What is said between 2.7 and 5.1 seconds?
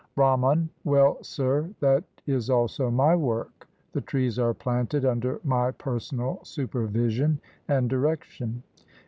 my work. The trees are planted